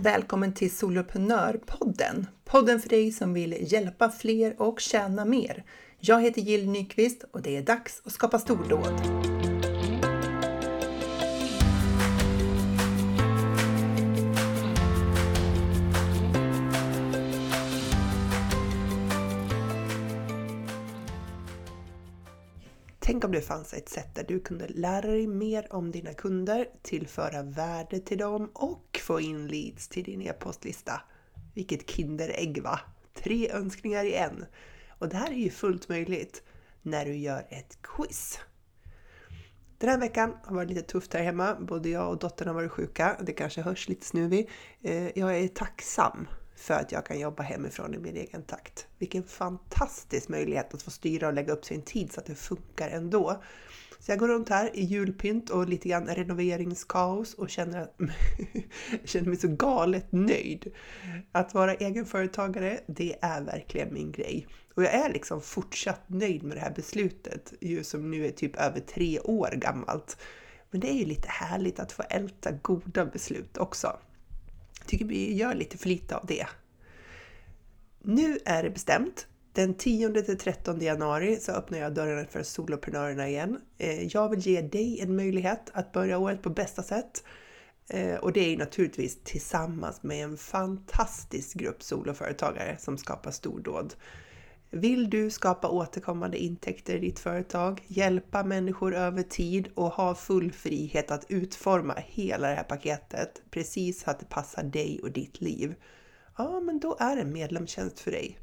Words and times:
Välkommen 0.00 0.52
till 0.52 0.76
Soloprenörpodden! 0.76 2.26
Podden 2.44 2.80
för 2.80 2.88
dig 2.88 3.12
som 3.12 3.34
vill 3.34 3.72
hjälpa 3.72 4.10
fler 4.10 4.62
och 4.62 4.80
tjäna 4.80 5.24
mer. 5.24 5.64
Jag 5.98 6.22
heter 6.22 6.40
Jill 6.40 6.70
Nyqvist 6.70 7.24
och 7.30 7.42
det 7.42 7.56
är 7.56 7.62
dags 7.62 8.02
att 8.04 8.12
skapa 8.12 8.38
stordåd. 8.38 9.02
Tänk 22.98 23.24
om 23.24 23.32
det 23.32 23.40
fanns 23.40 23.74
ett 23.74 23.88
sätt 23.88 24.14
där 24.14 24.24
du 24.28 24.40
kunde 24.40 24.66
lära 24.68 25.06
dig 25.06 25.26
mer 25.26 25.66
om 25.70 25.90
dina 25.90 26.14
kunder, 26.14 26.68
tillföra 26.82 27.42
värde 27.42 28.00
till 28.00 28.18
dem 28.18 28.50
och 28.54 28.87
få 29.08 29.20
in 29.20 29.46
leads 29.46 29.88
till 29.88 30.04
din 30.04 30.22
e-postlista. 30.22 31.00
Vilket 31.54 31.90
kinderägg 31.90 32.62
va? 32.62 32.80
Tre 33.14 33.50
önskningar 33.50 34.04
i 34.04 34.14
en! 34.14 34.44
Och 34.88 35.08
det 35.08 35.16
här 35.16 35.30
är 35.30 35.36
ju 35.36 35.50
fullt 35.50 35.88
möjligt 35.88 36.42
när 36.82 37.04
du 37.04 37.16
gör 37.16 37.46
ett 37.48 37.78
quiz. 37.82 38.38
Den 39.78 39.90
här 39.90 39.98
veckan 39.98 40.36
har 40.44 40.56
varit 40.56 40.68
lite 40.68 40.82
tufft 40.82 41.14
här 41.14 41.22
hemma. 41.22 41.56
Både 41.60 41.88
jag 41.88 42.08
och 42.10 42.18
dottern 42.18 42.48
har 42.48 42.54
varit 42.54 42.70
sjuka. 42.70 43.16
Det 43.20 43.32
kanske 43.32 43.62
hörs 43.62 43.88
lite 43.88 44.06
snuvig. 44.06 44.50
Eh, 44.82 45.18
jag 45.18 45.38
är 45.38 45.48
tacksam 45.48 46.28
för 46.56 46.74
att 46.74 46.92
jag 46.92 47.06
kan 47.06 47.20
jobba 47.20 47.42
hemifrån 47.42 47.94
i 47.94 47.98
min 47.98 48.16
egen 48.16 48.42
takt. 48.42 48.86
Vilken 48.98 49.22
fantastisk 49.22 50.28
möjlighet 50.28 50.74
att 50.74 50.82
få 50.82 50.90
styra 50.90 51.26
och 51.26 51.34
lägga 51.34 51.52
upp 51.52 51.64
sin 51.64 51.82
tid 51.82 52.12
så 52.12 52.20
att 52.20 52.26
det 52.26 52.34
funkar 52.34 52.88
ändå. 52.88 53.42
Så 54.00 54.12
jag 54.12 54.18
går 54.18 54.28
runt 54.28 54.48
här 54.48 54.76
i 54.76 54.84
julpynt 54.84 55.50
och 55.50 55.68
lite 55.68 55.88
grann 55.88 56.06
renoveringskaos 56.06 57.34
och 57.34 57.50
känner, 57.50 57.80
att, 57.80 57.96
känner 59.04 59.28
mig 59.28 59.36
så 59.36 59.48
galet 59.48 60.12
nöjd. 60.12 60.72
Att 61.32 61.54
vara 61.54 61.74
egenföretagare, 61.74 62.80
det 62.86 63.16
är 63.20 63.42
verkligen 63.42 63.94
min 63.94 64.12
grej. 64.12 64.46
Och 64.74 64.82
jag 64.82 64.94
är 64.94 65.12
liksom 65.12 65.40
fortsatt 65.40 66.08
nöjd 66.08 66.42
med 66.42 66.56
det 66.56 66.60
här 66.60 66.74
beslutet, 66.74 67.52
ju 67.60 67.84
som 67.84 68.10
nu 68.10 68.26
är 68.26 68.30
typ 68.30 68.56
över 68.56 68.80
tre 68.80 69.20
år 69.20 69.50
gammalt. 69.56 70.16
Men 70.70 70.80
det 70.80 70.90
är 70.90 70.94
ju 70.94 71.04
lite 71.04 71.28
härligt 71.28 71.80
att 71.80 71.92
få 71.92 72.02
älta 72.10 72.52
goda 72.52 73.06
beslut 73.06 73.56
också. 73.56 73.98
Jag 74.78 74.86
tycker 74.86 75.04
vi 75.04 75.34
gör 75.34 75.54
lite 75.54 75.78
för 75.78 75.88
lite 75.88 76.16
av 76.16 76.26
det. 76.26 76.46
Nu 78.02 78.38
är 78.44 78.62
det 78.62 78.70
bestämt. 78.70 79.26
Den 79.58 79.74
10-13 79.74 80.82
januari 80.82 81.36
så 81.36 81.52
öppnar 81.52 81.78
jag 81.78 81.94
dörrarna 81.94 82.24
för 82.24 82.42
soloprenörerna 82.42 83.28
igen. 83.28 83.60
Eh, 83.78 84.06
jag 84.06 84.28
vill 84.28 84.40
ge 84.40 84.62
dig 84.62 85.00
en 85.00 85.16
möjlighet 85.16 85.70
att 85.72 85.92
börja 85.92 86.18
året 86.18 86.42
på 86.42 86.50
bästa 86.50 86.82
sätt. 86.82 87.24
Eh, 87.88 88.14
och 88.14 88.32
det 88.32 88.40
är 88.40 88.56
naturligtvis 88.56 89.22
tillsammans 89.24 90.02
med 90.02 90.24
en 90.24 90.36
fantastisk 90.36 91.56
grupp 91.56 91.82
soloföretagare 91.82 92.76
som 92.78 92.98
skapar 92.98 93.30
stordåd. 93.30 93.94
Vill 94.70 95.10
du 95.10 95.30
skapa 95.30 95.68
återkommande 95.68 96.38
intäkter 96.38 96.94
i 96.94 96.98
ditt 96.98 97.18
företag, 97.18 97.82
hjälpa 97.86 98.44
människor 98.44 98.94
över 98.94 99.22
tid 99.22 99.68
och 99.74 99.92
ha 99.92 100.14
full 100.14 100.52
frihet 100.52 101.10
att 101.10 101.26
utforma 101.28 101.94
hela 102.06 102.48
det 102.48 102.54
här 102.54 102.64
paketet 102.64 103.42
precis 103.50 104.02
så 104.02 104.10
att 104.10 104.20
det 104.20 104.28
passar 104.28 104.62
dig 104.62 105.00
och 105.02 105.10
ditt 105.10 105.40
liv? 105.40 105.74
Ja, 106.36 106.60
men 106.60 106.80
då 106.80 106.96
är 107.00 107.16
en 107.16 107.32
medlemstjänst 107.32 108.00
för 108.00 108.10
dig. 108.10 108.38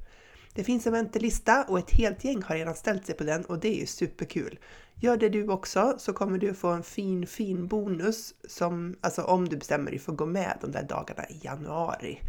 Det 0.56 0.64
finns 0.64 0.88
en 0.88 0.94
väntelista 0.94 1.64
och 1.64 1.80
ett 1.80 1.92
helt 1.92 2.24
gäng 2.24 2.44
har 2.44 2.56
redan 2.56 2.76
ställt 2.76 3.06
sig 3.06 3.16
på 3.16 3.24
den 3.24 3.46
och 3.46 3.60
det 3.60 3.68
är 3.68 3.80
ju 3.80 3.86
superkul. 3.86 4.60
Gör 4.96 5.18
det 5.18 5.30
du 5.30 5.48
också 5.48 5.96
så 5.98 6.14
kommer 6.14 6.38
du 6.38 6.54
få 6.54 6.68
en 6.68 6.84
fin, 6.84 7.28
fin 7.28 7.68
bonus 7.68 8.34
som, 8.48 8.96
alltså 9.02 9.22
om 9.22 9.50
du 9.50 9.58
bestämmer 9.58 9.92
dig 9.92 10.00
för 10.00 10.12
att 10.12 10.18
gå 10.18 10.26
med 10.26 10.58
de 10.62 10.72
där 10.72 10.84
dagarna 10.84 11.30
i 11.30 11.40
januari. 11.44 12.20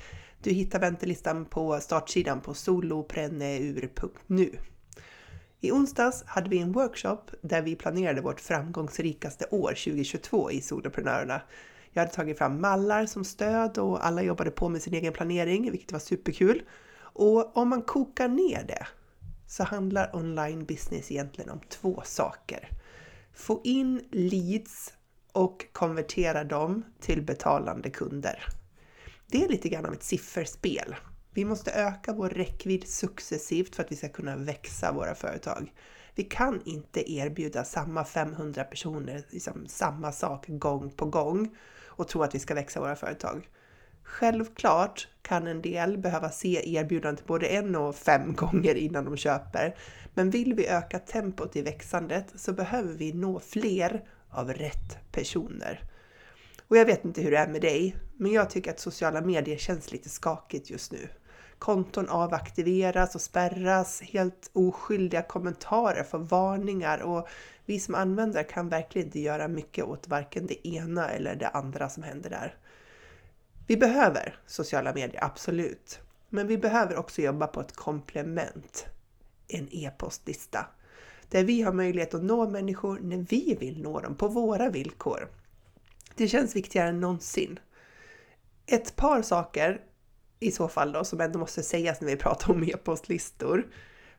Du 0.42 0.50
hittar 0.50 0.80
väntelistan 0.80 1.44
på 1.44 1.80
startsidan 1.80 2.40
på 2.40 2.54
solopreneur.nu. 2.54 4.58
I 5.60 5.72
onsdags 5.72 6.24
hade 6.26 6.50
vi 6.50 6.58
en 6.58 6.72
workshop 6.72 7.22
där 7.40 7.62
vi 7.62 7.76
planerade 7.76 8.20
vårt 8.20 8.40
framgångsrikaste 8.40 9.46
år 9.50 9.68
2022 9.68 10.50
i 10.50 10.60
Soloprenörerna. 10.60 11.40
Jag 11.90 12.02
hade 12.02 12.12
tagit 12.12 12.38
fram 12.38 12.60
mallar 12.60 13.06
som 13.06 13.24
stöd 13.24 13.78
och 13.78 14.06
alla 14.06 14.22
jobbade 14.22 14.50
på 14.50 14.68
med 14.68 14.82
sin 14.82 14.94
egen 14.94 15.12
planering, 15.12 15.70
vilket 15.70 15.92
var 15.92 15.98
superkul. 15.98 16.62
Och 17.18 17.56
om 17.56 17.68
man 17.68 17.82
kokar 17.82 18.28
ner 18.28 18.64
det 18.68 18.86
så 19.46 19.64
handlar 19.64 20.16
online 20.16 20.64
business 20.64 21.10
egentligen 21.10 21.50
om 21.50 21.60
två 21.68 22.02
saker. 22.04 22.68
Få 23.34 23.60
in 23.64 24.08
leads 24.10 24.92
och 25.32 25.66
konvertera 25.72 26.44
dem 26.44 26.84
till 27.00 27.22
betalande 27.22 27.90
kunder. 27.90 28.44
Det 29.26 29.44
är 29.44 29.48
lite 29.48 29.68
grann 29.68 29.86
av 29.86 29.92
ett 29.92 30.02
sifferspel. 30.02 30.96
Vi 31.30 31.44
måste 31.44 31.70
öka 31.70 32.12
vår 32.12 32.28
räckvidd 32.28 32.88
successivt 32.88 33.76
för 33.76 33.82
att 33.82 33.92
vi 33.92 33.96
ska 33.96 34.08
kunna 34.08 34.36
växa 34.36 34.92
våra 34.92 35.14
företag. 35.14 35.72
Vi 36.14 36.24
kan 36.24 36.62
inte 36.64 37.12
erbjuda 37.12 37.64
samma 37.64 38.04
500 38.04 38.64
personer 38.64 39.24
liksom 39.30 39.66
samma 39.66 40.12
sak 40.12 40.44
gång 40.48 40.90
på 40.90 41.06
gång 41.06 41.56
och 41.84 42.08
tro 42.08 42.22
att 42.22 42.34
vi 42.34 42.38
ska 42.38 42.54
växa 42.54 42.80
våra 42.80 42.96
företag. 42.96 43.48
Självklart 44.06 45.08
kan 45.22 45.46
en 45.46 45.62
del 45.62 45.98
behöva 45.98 46.30
se 46.30 46.76
erbjudandet 46.76 47.26
både 47.26 47.46
en 47.46 47.76
och 47.76 47.96
fem 47.96 48.34
gånger 48.36 48.74
innan 48.74 49.04
de 49.04 49.16
köper. 49.16 49.76
Men 50.14 50.30
vill 50.30 50.54
vi 50.54 50.66
öka 50.66 50.98
tempot 50.98 51.56
i 51.56 51.62
växandet 51.62 52.26
så 52.34 52.52
behöver 52.52 52.92
vi 52.94 53.12
nå 53.12 53.40
fler 53.40 54.04
av 54.30 54.52
rätt 54.52 55.12
personer. 55.12 55.80
Och 56.68 56.76
jag 56.76 56.86
vet 56.86 57.04
inte 57.04 57.22
hur 57.22 57.30
det 57.30 57.36
är 57.36 57.48
med 57.48 57.60
dig, 57.60 57.96
men 58.16 58.32
jag 58.32 58.50
tycker 58.50 58.70
att 58.70 58.80
sociala 58.80 59.20
medier 59.20 59.56
känns 59.56 59.92
lite 59.92 60.08
skakigt 60.08 60.70
just 60.70 60.92
nu. 60.92 61.08
Konton 61.58 62.08
avaktiveras 62.08 63.14
och 63.14 63.20
spärras, 63.20 64.02
helt 64.02 64.50
oskyldiga 64.52 65.22
kommentarer 65.22 66.02
får 66.02 66.18
varningar 66.18 66.98
och 66.98 67.28
vi 67.64 67.80
som 67.80 67.94
användare 67.94 68.44
kan 68.44 68.68
verkligen 68.68 69.06
inte 69.06 69.20
göra 69.20 69.48
mycket 69.48 69.84
åt 69.84 70.08
varken 70.08 70.46
det 70.46 70.68
ena 70.68 71.08
eller 71.08 71.34
det 71.34 71.48
andra 71.48 71.88
som 71.88 72.02
händer 72.02 72.30
där. 72.30 72.56
Vi 73.66 73.76
behöver 73.76 74.38
sociala 74.46 74.94
medier, 74.94 75.24
absolut. 75.24 76.00
Men 76.28 76.46
vi 76.46 76.58
behöver 76.58 76.96
också 76.96 77.22
jobba 77.22 77.46
på 77.46 77.60
ett 77.60 77.76
komplement, 77.76 78.86
en 79.48 79.68
e-postlista. 79.70 80.66
Där 81.28 81.44
vi 81.44 81.62
har 81.62 81.72
möjlighet 81.72 82.14
att 82.14 82.22
nå 82.22 82.50
människor 82.50 82.98
när 83.02 83.16
vi 83.16 83.56
vill 83.60 83.82
nå 83.82 84.00
dem, 84.00 84.16
på 84.16 84.28
våra 84.28 84.70
villkor. 84.70 85.28
Det 86.14 86.28
känns 86.28 86.56
viktigare 86.56 86.88
än 86.88 87.00
någonsin. 87.00 87.58
Ett 88.66 88.96
par 88.96 89.22
saker 89.22 89.80
i 90.40 90.50
så 90.50 90.68
fall 90.68 90.92
då, 90.92 91.04
som 91.04 91.20
ändå 91.20 91.38
måste 91.38 91.62
sägas 91.62 92.00
när 92.00 92.08
vi 92.08 92.16
pratar 92.16 92.50
om 92.50 92.64
e-postlistor. 92.64 93.66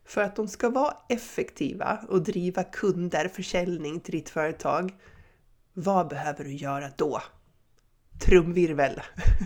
För 0.05 0.21
att 0.21 0.35
de 0.35 0.47
ska 0.47 0.69
vara 0.69 0.97
effektiva 1.09 1.99
och 2.09 2.21
driva 2.21 2.63
kunder, 2.63 3.27
försäljning 3.27 3.99
till 3.99 4.11
ditt 4.11 4.29
företag, 4.29 4.93
vad 5.73 6.07
behöver 6.07 6.43
du 6.43 6.53
göra 6.53 6.89
då? 6.95 7.21
Trumvirvel! 8.19 9.01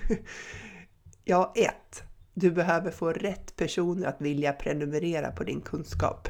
ja, 1.24 1.54
ett. 1.56 2.04
Du 2.34 2.52
behöver 2.52 2.92
få 2.92 3.14
rätt 3.14 3.56
personer 3.56 4.08
att 4.08 4.22
vilja 4.22 4.54
prenumerera 4.54 5.32
på 5.32 5.44
din 5.44 5.62
kunskap. 5.62 6.28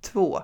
Två. 0.00 0.42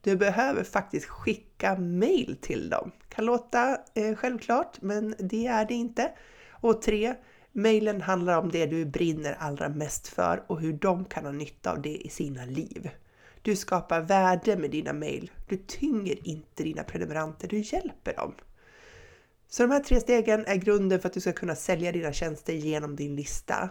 Du 0.00 0.16
behöver 0.16 0.64
faktiskt 0.64 1.06
skicka 1.06 1.76
mail 1.76 2.36
till 2.40 2.70
dem. 2.70 2.90
Kan 3.08 3.24
låta 3.24 3.78
eh, 3.94 4.14
självklart, 4.14 4.82
men 4.82 5.14
det 5.18 5.46
är 5.46 5.64
det 5.64 5.74
inte. 5.74 6.12
Och 6.50 6.82
tre. 6.82 7.14
Mailen 7.52 8.00
handlar 8.00 8.38
om 8.38 8.48
det 8.48 8.66
du 8.66 8.84
brinner 8.84 9.36
allra 9.38 9.68
mest 9.68 10.08
för 10.08 10.44
och 10.46 10.60
hur 10.60 10.72
de 10.72 11.04
kan 11.04 11.24
ha 11.24 11.32
nytta 11.32 11.72
av 11.72 11.82
det 11.82 11.96
i 11.96 12.08
sina 12.08 12.44
liv. 12.44 12.90
Du 13.42 13.56
skapar 13.56 14.00
värde 14.00 14.56
med 14.56 14.70
dina 14.70 14.92
mail. 14.92 15.30
Du 15.48 15.56
tynger 15.56 16.28
inte 16.28 16.62
dina 16.62 16.84
prenumeranter, 16.84 17.48
du 17.48 17.58
hjälper 17.58 18.14
dem. 18.16 18.34
Så 19.50 19.62
de 19.62 19.70
här 19.70 19.80
tre 19.80 20.00
stegen 20.00 20.46
är 20.46 20.56
grunden 20.56 21.00
för 21.00 21.08
att 21.08 21.12
du 21.12 21.20
ska 21.20 21.32
kunna 21.32 21.54
sälja 21.54 21.92
dina 21.92 22.12
tjänster 22.12 22.52
genom 22.52 22.96
din 22.96 23.16
lista. 23.16 23.70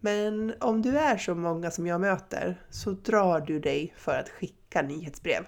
Men 0.00 0.54
om 0.60 0.82
du 0.82 0.98
är 0.98 1.16
så 1.16 1.34
många 1.34 1.70
som 1.70 1.86
jag 1.86 2.00
möter 2.00 2.62
så 2.70 2.90
drar 2.90 3.40
du 3.40 3.60
dig 3.60 3.94
för 3.96 4.18
att 4.18 4.28
skicka 4.28 4.82
nyhetsbrev. 4.82 5.46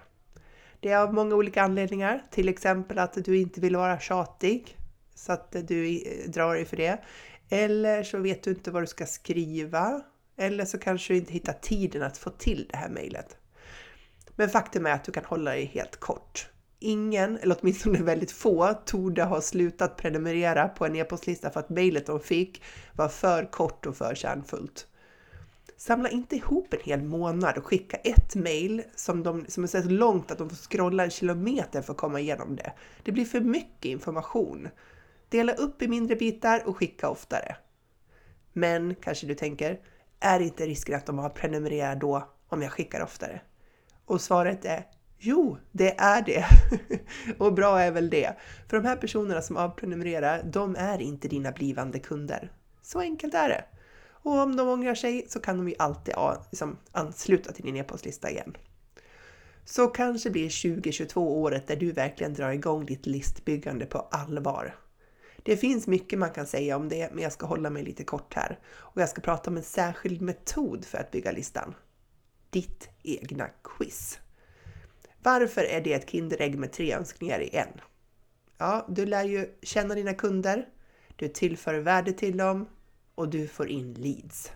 Det 0.81 0.91
är 0.91 0.99
av 0.99 1.15
många 1.15 1.35
olika 1.35 1.63
anledningar, 1.63 2.23
till 2.31 2.49
exempel 2.49 2.99
att 2.99 3.25
du 3.25 3.39
inte 3.39 3.61
vill 3.61 3.77
vara 3.77 4.01
tjatig 4.01 4.77
så 5.15 5.33
att 5.33 5.57
du 5.69 6.05
drar 6.27 6.55
dig 6.55 6.65
för 6.65 6.77
det. 6.77 6.99
Eller 7.49 8.03
så 8.03 8.19
vet 8.19 8.43
du 8.43 8.51
inte 8.51 8.71
vad 8.71 8.83
du 8.83 8.87
ska 8.87 9.07
skriva. 9.07 10.03
Eller 10.37 10.65
så 10.65 10.79
kanske 10.79 11.13
du 11.13 11.19
inte 11.19 11.33
hittar 11.33 11.53
tiden 11.53 12.03
att 12.03 12.19
få 12.19 12.31
till 12.31 12.69
det 12.71 12.77
här 12.77 12.89
mejlet. 12.89 13.37
Men 14.37 14.49
faktum 14.49 14.87
är 14.87 14.91
att 14.91 15.05
du 15.05 15.13
kan 15.13 15.25
hålla 15.25 15.51
dig 15.51 15.65
helt 15.65 15.97
kort 15.97 16.49
ingen, 16.85 17.39
eller 17.39 17.57
åtminstone 17.61 18.03
väldigt 18.03 18.33
få, 18.33 18.75
torde 18.87 19.25
ha 19.25 19.41
slutat 19.41 19.97
prenumerera 19.97 20.69
på 20.69 20.87
en 20.87 20.97
e-postlista 20.97 21.51
för 21.51 21.61
att 21.61 21.69
mejlet 21.69 22.07
de 22.07 22.21
fick 22.21 22.63
var 22.93 23.09
för 23.09 23.51
kort 23.51 23.87
och 23.87 23.97
för 23.97 24.15
kärnfullt. 24.15 24.87
Samla 25.77 26.09
inte 26.09 26.37
ihop 26.37 26.75
en 26.75 26.81
hel 26.83 27.03
månad 27.03 27.59
och 27.59 27.67
skicka 27.67 27.97
ett 27.97 28.35
mejl 28.35 28.83
som, 28.95 29.45
som 29.49 29.65
är 29.65 29.69
så 29.69 29.89
långt 29.89 30.31
att 30.31 30.39
de 30.39 30.49
får 30.49 30.57
scrolla 30.57 31.05
en 31.05 31.11
kilometer 31.11 31.83
för 31.83 31.93
att 31.93 31.99
komma 31.99 32.21
igenom 32.21 32.57
det. 32.57 32.73
Det 33.03 33.13
blir 33.13 33.25
för 33.25 33.41
mycket 33.41 33.85
information. 33.85 34.69
Dela 35.29 35.53
upp 35.53 35.83
i 35.83 35.89
mindre 35.89 36.17
bitar 36.17 36.63
och 36.67 36.77
skicka 36.77 37.09
oftare. 37.09 37.57
Men 38.53 38.95
kanske 38.95 39.27
du 39.27 39.35
tänker, 39.35 39.81
är 40.21 40.41
inte 40.41 40.67
risken 40.67 40.95
att 40.95 41.07
de 41.07 41.19
har 41.19 41.31
prenumererat 41.31 42.01
då 42.01 42.29
om 42.49 42.63
jag 42.63 42.73
skickar 42.73 43.03
oftare? 43.03 43.41
Och 44.05 44.21
svaret 44.21 44.65
är 44.65 44.87
Jo, 45.27 45.59
det 45.73 45.95
är 45.99 46.23
det. 46.23 46.47
och 47.39 47.53
bra 47.53 47.81
är 47.81 47.91
väl 47.91 48.11
det. 48.11 48.37
För 48.69 48.77
de 48.77 48.89
här 48.89 48.97
personerna 48.97 49.43
som 49.43 49.57
avprenumererar, 49.57 50.43
de 50.43 50.77
är 50.77 51.03
inte 51.03 51.29
dina 51.29 51.53
blivande 51.53 51.99
kunder. 51.99 52.53
Så 52.83 53.01
enkelt 53.01 53.35
är 53.35 53.49
det. 53.49 53.65
Och 54.09 54.39
om 54.39 54.57
de 54.57 54.69
ångrar 54.69 54.95
sig 54.95 55.27
så 55.29 55.41
kan 55.41 55.57
de 55.57 55.69
ju 55.69 55.75
alltid 55.79 56.15
liksom, 56.51 56.79
ansluta 56.93 57.53
till 57.53 57.65
din 57.65 57.77
e-postlista 57.77 58.31
igen. 58.31 58.57
Så 59.65 59.87
kanske 59.87 60.31
blir 60.31 60.73
2022 60.73 61.43
året 61.43 61.67
där 61.67 61.77
du 61.77 61.93
verkligen 61.93 62.35
drar 62.35 62.51
igång 62.51 62.87
ditt 62.87 63.07
listbyggande 63.07 63.87
på 63.87 63.99
allvar. 63.99 64.75
Det 65.43 65.57
finns 65.57 65.87
mycket 65.87 66.19
man 66.19 66.31
kan 66.31 66.47
säga 66.47 66.77
om 66.77 66.89
det, 66.89 67.11
men 67.13 67.23
jag 67.23 67.33
ska 67.33 67.47
hålla 67.47 67.71
mig 67.71 67.83
lite 67.83 68.05
kort 68.05 68.35
här. 68.35 68.59
Och 68.67 69.01
jag 69.01 69.09
ska 69.09 69.21
prata 69.21 69.51
om 69.51 69.57
en 69.57 69.63
särskild 69.63 70.23
metod 70.23 70.85
för 70.85 70.99
att 70.99 71.11
bygga 71.11 71.33
listan. 71.33 71.75
Ditt 72.51 72.89
egna 73.03 73.49
quiz. 73.63 74.19
Varför 75.25 75.65
är 75.65 75.81
det 75.81 75.93
ett 75.93 76.11
Kinderägg 76.11 76.59
med 76.59 76.73
tre 76.73 76.95
önskningar 76.95 77.41
i 77.41 77.57
en? 77.57 77.81
Ja, 78.59 78.87
du 78.89 79.07
lär 79.07 79.25
ju 79.25 79.47
känna 79.63 79.95
dina 79.95 80.15
kunder, 80.15 80.69
du 81.17 81.29
tillför 81.29 81.75
värde 81.75 82.13
till 82.13 82.37
dem 82.37 82.69
och 83.15 83.29
du 83.29 83.49
får 83.49 83.69
in 83.69 83.95
leads. 83.95 84.51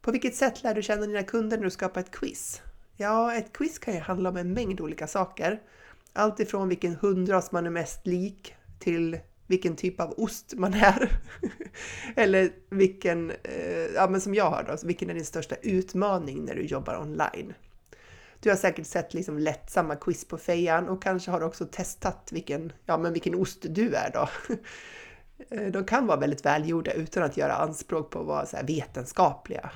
På 0.00 0.10
vilket 0.10 0.34
sätt 0.34 0.62
lär 0.62 0.74
du 0.74 0.82
känna 0.82 1.06
dina 1.06 1.22
kunder 1.22 1.56
när 1.56 1.64
du 1.64 1.70
skapar 1.70 2.00
ett 2.00 2.10
quiz? 2.10 2.62
Ja, 2.96 3.34
ett 3.34 3.52
quiz 3.52 3.78
kan 3.78 3.94
ju 3.94 4.00
handla 4.00 4.28
om 4.28 4.36
en 4.36 4.52
mängd 4.52 4.80
olika 4.80 5.06
saker. 5.06 5.62
Allt 6.12 6.40
ifrån 6.40 6.68
vilken 6.68 6.94
hundras 6.94 7.52
man 7.52 7.66
är 7.66 7.70
mest 7.70 8.06
lik 8.06 8.54
till 8.78 9.18
vilken 9.46 9.76
typ 9.76 10.00
av 10.00 10.14
ost 10.16 10.54
man 10.56 10.74
är. 10.74 11.20
Eller 12.16 12.52
vilken, 12.70 13.30
eh, 13.30 13.86
ja 13.94 14.08
men 14.10 14.20
som 14.20 14.34
jag 14.34 14.50
har 14.50 14.62
då, 14.62 14.86
vilken 14.86 15.10
är 15.10 15.14
din 15.14 15.24
största 15.24 15.54
utmaning 15.62 16.44
när 16.44 16.54
du 16.54 16.62
jobbar 16.62 17.00
online? 17.00 17.54
Du 18.42 18.50
har 18.50 18.56
säkert 18.56 18.86
sett 18.86 19.14
liksom 19.14 19.38
lättsamma 19.38 19.96
quiz 19.96 20.24
på 20.24 20.38
fejan 20.38 20.88
och 20.88 21.02
kanske 21.02 21.30
har 21.30 21.40
också 21.40 21.66
testat 21.66 22.28
vilken, 22.32 22.72
ja 22.86 22.98
men 22.98 23.12
vilken 23.12 23.34
ost 23.34 23.66
du 23.70 23.94
är 23.94 24.10
då. 24.12 24.28
Eh, 25.50 25.66
de 25.66 25.84
kan 25.84 26.06
vara 26.06 26.20
väldigt 26.20 26.44
välgjorda 26.44 26.92
utan 26.92 27.22
att 27.22 27.36
göra 27.36 27.54
anspråk 27.54 28.10
på 28.10 28.20
att 28.20 28.26
vara 28.26 28.46
så 28.46 28.56
vetenskapliga. 28.66 29.70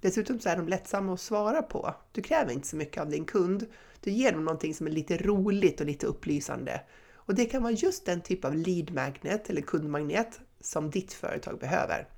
Dessutom 0.00 0.40
så 0.40 0.48
är 0.48 0.56
de 0.56 0.68
lättsamma 0.68 1.14
att 1.14 1.20
svara 1.20 1.62
på. 1.62 1.94
Du 2.12 2.22
kräver 2.22 2.52
inte 2.52 2.68
så 2.68 2.76
mycket 2.76 3.02
av 3.02 3.08
din 3.08 3.24
kund. 3.24 3.66
Du 4.00 4.10
ger 4.10 4.32
dem 4.32 4.44
någonting 4.44 4.74
som 4.74 4.86
är 4.86 4.90
lite 4.90 5.16
roligt 5.16 5.80
och 5.80 5.86
lite 5.86 6.06
upplysande. 6.06 6.80
Och 7.14 7.34
det 7.34 7.44
kan 7.44 7.62
vara 7.62 7.72
just 7.72 8.06
den 8.06 8.20
typ 8.20 8.44
av 8.44 8.54
lead 8.54 8.90
magnet 8.90 9.50
eller 9.50 9.62
kundmagnet 9.62 10.40
som 10.60 10.90
ditt 10.90 11.12
företag 11.12 11.58
behöver. 11.58 12.08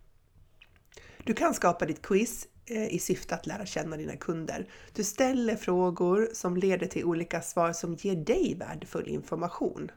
Du 1.25 1.35
kan 1.35 1.55
skapa 1.55 1.87
ditt 1.87 2.03
quiz 2.03 2.47
Eh, 2.71 2.95
i 2.95 2.99
syfte 2.99 3.35
att 3.35 3.47
lära 3.47 3.67
känna 3.67 3.97
dina 3.97 4.17
kunder. 4.17 4.69
Du 4.93 5.05
ställer 5.05 5.57
frågor 5.57 6.29
som 6.33 6.57
leder 6.57 6.87
till 6.87 7.05
olika 7.05 7.43
svar 7.43 7.73
som 7.73 7.95
ger 7.95 8.17
dig 8.17 8.57
värdefull 8.59 9.09
information. 9.09 9.91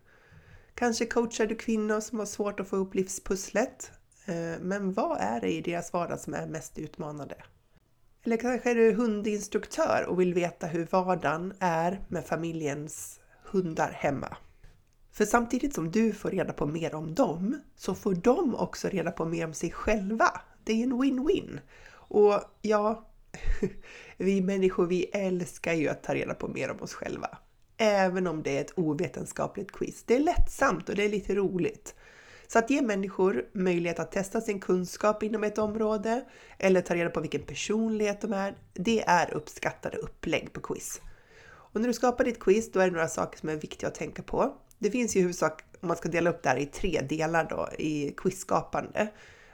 Kanske 0.76 1.06
coachar 1.06 1.46
du 1.46 1.56
kvinnor 1.56 2.00
som 2.00 2.20
har 2.20 2.26
svårt 2.26 2.60
att 2.60 2.68
få 2.68 2.76
upp 2.76 2.96
livspusslet. 2.96 3.92
Eh, 4.26 4.62
men 4.62 4.94
vad 4.94 5.18
är 5.20 5.42
det 5.42 5.52
i 5.52 5.62
deras 5.62 5.94
vardag 5.94 6.20
som 6.20 6.34
är 6.34 6.48
mest 6.48 6.78
utmanande? 6.78 7.36
Eller 8.24 8.38
kanske 8.38 8.72
är 8.72 8.76
du 8.76 8.94
hundinstruktör 8.94 10.06
och 10.08 10.20
vill 10.20 10.34
veta 10.34 10.68
hur 10.68 10.88
vardagen 10.92 11.54
är 11.60 12.02
med 12.08 12.26
familjens 12.26 13.20
hundar 13.44 13.92
hemma. 13.92 14.38
För 15.12 15.26
samtidigt 15.26 15.76
som 15.76 15.92
du 15.92 16.14
får 16.14 16.30
reda 16.30 16.54
på 16.54 16.66
mer 16.66 16.96
om 16.96 17.16
dem 17.16 17.62
så 17.76 17.96
får 17.96 18.16
de 18.16 18.56
också 18.56 18.88
reda 18.88 19.12
på 19.12 19.26
mer 19.26 19.46
om 19.46 19.54
sig 19.54 19.72
själva. 19.72 20.42
Det 20.64 20.74
är 20.74 20.84
en 20.84 20.94
win-win. 20.94 21.60
Och 22.14 22.42
ja, 22.62 23.08
vi 24.18 24.42
människor 24.42 24.86
vi 24.86 25.04
älskar 25.04 25.74
ju 25.74 25.88
att 25.88 26.04
ta 26.04 26.14
reda 26.14 26.34
på 26.34 26.48
mer 26.48 26.72
om 26.72 26.82
oss 26.82 26.94
själva. 26.94 27.38
Även 27.78 28.28
om 28.28 28.44
det 28.44 28.58
är 28.58 28.62
ett 28.62 28.74
ovetenskapligt 28.76 29.72
quiz. 29.72 30.04
Det 30.04 30.16
är 30.16 30.20
lättsamt 30.20 30.90
och 30.90 30.96
det 30.96 31.04
är 31.04 31.10
lite 31.10 31.36
roligt. 31.36 31.96
Så 32.48 32.60
att 32.60 32.70
ge 32.70 32.82
människor 32.82 33.46
möjlighet 33.54 34.00
att 34.00 34.12
testa 34.12 34.42
sin 34.42 34.60
kunskap 34.60 35.24
inom 35.24 35.44
ett 35.44 35.58
område 35.58 36.26
eller 36.58 36.82
ta 36.82 36.96
reda 36.96 37.10
på 37.10 37.22
vilken 37.22 37.42
personlighet 37.42 38.22
de 38.22 38.34
är, 38.34 38.56
det 38.74 39.04
är 39.08 39.34
uppskattade 39.34 39.98
upplägg 39.98 40.54
på 40.54 40.62
quiz. 40.62 41.02
Och 41.46 41.82
när 41.82 41.88
du 41.88 41.94
skapar 41.94 42.24
ditt 42.24 42.40
quiz, 42.40 42.72
då 42.72 42.80
är 42.80 42.86
det 42.86 42.94
några 42.94 43.08
saker 43.08 43.40
som 43.40 43.50
är 43.50 43.56
viktiga 43.56 43.88
att 43.88 43.96
tänka 43.96 44.24
på. 44.24 44.54
Det 44.80 44.92
finns 44.92 45.16
ju 45.16 45.20
i 45.20 45.22
huvudsak, 45.22 45.64
om 45.80 45.88
man 45.88 45.98
ska 45.98 46.10
dela 46.10 46.30
upp 46.30 46.44
det 46.44 46.50
här 46.50 46.58
i 46.58 46.66
tre 46.66 47.02
delar 47.10 47.48
då, 47.50 47.70
i 47.78 48.14
quizskapande. 48.18 49.08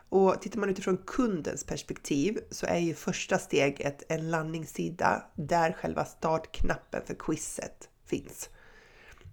Och 0.09 0.41
tittar 0.41 0.59
man 0.59 0.69
utifrån 0.69 0.97
kundens 0.97 1.63
perspektiv 1.63 2.39
så 2.51 2.65
är 2.65 2.77
ju 2.77 2.93
första 2.93 3.37
steget 3.37 4.03
en 4.11 4.31
landningssida 4.31 5.23
där 5.35 5.71
själva 5.71 6.05
startknappen 6.05 7.01
för 7.05 7.13
quizet 7.13 7.89
finns. 8.05 8.49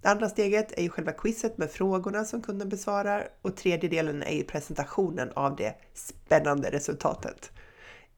Det 0.03 0.09
andra 0.09 0.29
steget 0.29 0.79
är 0.79 0.83
ju 0.83 0.89
själva 0.89 1.13
quizet 1.13 1.59
med 1.59 1.71
frågorna 1.71 2.25
som 2.25 2.43
kunden 2.43 2.69
besvarar 2.69 3.29
och 3.43 3.57
tredje 3.57 3.91
delen 3.91 4.23
är 4.23 4.35
ju 4.35 4.45
presentationen 4.45 5.31
av 5.35 5.57
det 5.57 5.75
spännande 5.95 6.71
resultatet. 6.71 7.51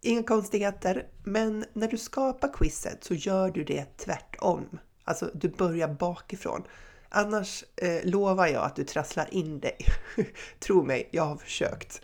Inga 0.00 0.22
konstigheter, 0.22 1.06
men 1.24 1.64
när 1.72 1.88
du 1.88 1.98
skapar 1.98 2.52
quizet 2.52 3.04
så 3.04 3.14
gör 3.14 3.50
du 3.50 3.64
det 3.64 3.84
tvärtom. 3.96 4.78
Alltså 5.04 5.30
du 5.34 5.48
börjar 5.48 5.88
bakifrån. 5.88 6.62
Annars 7.08 7.64
eh, 7.76 8.04
lovar 8.04 8.46
jag 8.46 8.64
att 8.64 8.76
du 8.76 8.84
trasslar 8.84 9.34
in 9.34 9.60
dig. 9.60 9.76
Tro 10.58 10.82
mig, 10.82 11.08
jag 11.12 11.24
har 11.24 11.36
försökt. 11.36 12.02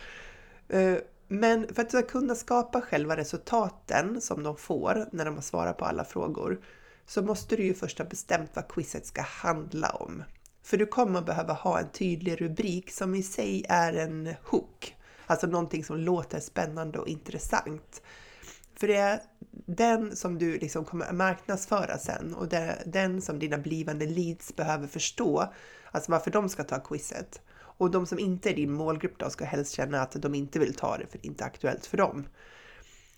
Eh, 0.68 0.96
men 1.28 1.74
för 1.74 1.82
att 1.82 1.90
du 1.90 1.98
ska 1.98 2.06
kunna 2.06 2.34
skapa 2.34 2.80
själva 2.80 3.16
resultaten 3.16 4.20
som 4.20 4.42
de 4.42 4.56
får 4.56 5.08
när 5.12 5.24
de 5.24 5.34
har 5.34 5.42
svarat 5.42 5.78
på 5.78 5.84
alla 5.84 6.04
frågor 6.04 6.60
så 7.06 7.22
måste 7.22 7.56
du 7.56 7.64
ju 7.64 7.74
först 7.74 7.98
ha 7.98 8.04
bestämt 8.04 8.50
vad 8.54 8.68
quizet 8.68 9.06
ska 9.06 9.22
handla 9.22 9.88
om. 9.88 10.22
För 10.62 10.76
du 10.76 10.86
kommer 10.86 11.22
behöva 11.22 11.52
ha 11.52 11.78
en 11.78 11.88
tydlig 11.88 12.40
rubrik 12.40 12.90
som 12.90 13.14
i 13.14 13.22
sig 13.22 13.64
är 13.68 13.92
en 13.92 14.34
hook. 14.44 14.96
Alltså 15.26 15.46
någonting 15.46 15.84
som 15.84 15.96
låter 15.96 16.40
spännande 16.40 16.98
och 16.98 17.08
intressant. 17.08 18.02
För 18.76 18.86
det 18.86 18.96
är 18.96 19.20
den 19.66 20.16
som 20.16 20.38
du 20.38 20.58
liksom 20.58 20.84
kommer 20.84 21.12
marknadsföra 21.12 21.98
sen 21.98 22.34
och 22.34 22.48
det 22.48 22.56
är 22.56 22.82
den 22.86 23.22
som 23.22 23.38
dina 23.38 23.58
blivande 23.58 24.06
leads 24.06 24.56
behöver 24.56 24.86
förstå. 24.86 25.52
Alltså 25.90 26.12
varför 26.12 26.30
de 26.30 26.48
ska 26.48 26.64
ta 26.64 26.80
quizet. 26.80 27.40
Och 27.76 27.90
de 27.90 28.06
som 28.06 28.18
inte 28.18 28.50
är 28.50 28.54
din 28.54 28.72
målgrupp 28.72 29.18
då 29.18 29.30
ska 29.30 29.44
helst 29.44 29.72
känna 29.72 30.00
att 30.00 30.12
de 30.22 30.34
inte 30.34 30.58
vill 30.58 30.74
ta 30.74 30.98
det 30.98 31.06
för 31.06 31.18
det 31.18 31.26
är 31.26 31.30
inte 31.30 31.44
aktuellt 31.44 31.86
för 31.86 31.96
dem. 31.96 32.26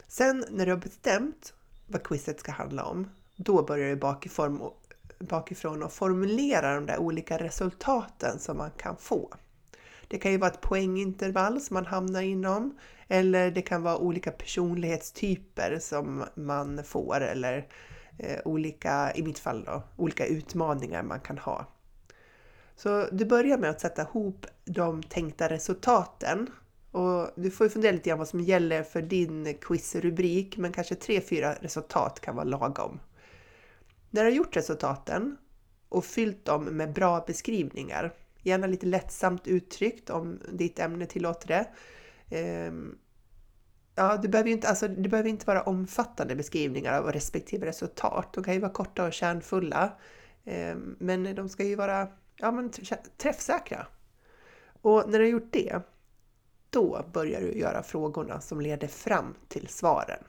Sen 0.09 0.45
när 0.51 0.67
du 0.67 0.73
har 0.73 0.79
bestämt 0.79 1.55
vad 1.87 2.03
quizet 2.03 2.41
ska 2.41 2.53
handla 2.53 2.85
om, 2.85 3.11
då 3.37 3.63
börjar 3.63 3.89
du 3.89 3.97
bakifrån, 3.97 4.71
bakifrån 5.19 5.83
och 5.83 5.93
formulera 5.93 6.75
de 6.75 6.87
där 6.87 6.99
olika 6.99 7.39
resultaten 7.39 8.39
som 8.39 8.57
man 8.57 8.71
kan 8.71 8.97
få. 8.97 9.35
Det 10.09 10.19
kan 10.19 10.33
ju 10.33 10.39
vara 10.39 10.51
ett 10.51 10.61
poängintervall 10.61 11.61
som 11.61 11.75
man 11.75 11.87
hamnar 11.87 12.23
inom 12.23 12.79
eller 13.09 13.51
det 13.51 13.63
kan 13.63 13.83
vara 13.83 13.99
olika 13.99 14.31
personlighetstyper 14.31 15.79
som 15.81 16.25
man 16.35 16.85
får 16.85 17.21
eller 17.21 17.69
eh, 18.19 18.39
olika, 18.45 19.13
i 19.15 19.23
mitt 19.23 19.39
fall 19.39 19.65
då, 19.65 19.83
olika 19.97 20.27
utmaningar 20.27 21.03
man 21.03 21.21
kan 21.21 21.39
ha. 21.39 21.67
Så 22.76 23.09
du 23.12 23.25
börjar 23.25 23.59
med 23.59 23.71
att 23.71 23.80
sätta 23.80 24.02
ihop 24.02 24.47
de 24.64 25.02
tänkta 25.02 25.49
resultaten 25.49 26.50
och 26.90 27.30
du 27.35 27.50
får 27.50 27.66
ju 27.66 27.71
fundera 27.71 27.92
lite 27.92 28.09
grann 28.09 28.18
vad 28.18 28.28
som 28.28 28.40
gäller 28.40 28.83
för 28.83 29.02
din 29.02 29.54
quizrubrik 29.61 30.56
men 30.56 30.73
kanske 30.73 30.95
tre, 30.95 31.21
fyra 31.21 31.54
resultat 31.54 32.21
kan 32.21 32.37
vara 32.37 32.45
lagom. 32.45 33.00
När 34.11 34.25
du 34.25 34.30
har 34.30 34.37
gjort 34.37 34.56
resultaten 34.56 35.37
och 35.88 36.04
fyllt 36.04 36.45
dem 36.45 36.64
med 36.64 36.92
bra 36.92 37.25
beskrivningar, 37.26 38.14
gärna 38.42 38.66
lite 38.66 38.87
lättsamt 38.87 39.47
uttryckt 39.47 40.11
om 40.11 40.40
ditt 40.52 40.78
ämne 40.78 41.06
tillåter 41.06 41.49
det. 41.49 41.68
Ehm, 42.37 42.99
ja, 43.95 44.16
det 44.16 44.28
behöver, 44.28 44.50
inte, 44.50 44.68
alltså, 44.68 44.88
det 44.88 45.09
behöver 45.09 45.30
inte 45.30 45.47
vara 45.47 45.62
omfattande 45.62 46.37
beskrivningar 46.37 47.00
av 47.00 47.12
respektive 47.12 47.66
resultat. 47.66 48.33
De 48.33 48.45
kan 48.45 48.54
ju 48.54 48.61
vara 48.61 48.73
korta 48.73 49.06
och 49.06 49.12
kärnfulla. 49.12 49.92
Ehm, 50.45 50.97
men 50.99 51.35
de 51.35 51.49
ska 51.49 51.64
ju 51.64 51.76
vara 51.76 52.09
ja, 52.37 52.50
men 52.50 52.71
träffsäkra. 53.16 53.87
Och 54.83 55.11
när 55.11 55.19
du 55.19 55.25
har 55.25 55.31
gjort 55.31 55.52
det, 55.52 55.81
då 56.71 57.05
börjar 57.12 57.40
du 57.40 57.52
göra 57.52 57.83
frågorna 57.83 58.40
som 58.40 58.61
leder 58.61 58.88
fram 58.88 59.35
till 59.49 59.69
svaren. 59.69 60.25